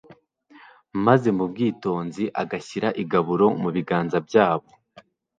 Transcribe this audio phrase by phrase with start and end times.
[1.05, 4.67] maze mu bwitonzi agashyira igaburo mu biganza byabo